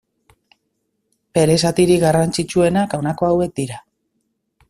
[1.39, 3.81] Bere zatirik garrantzitsuenak honako hauek dira.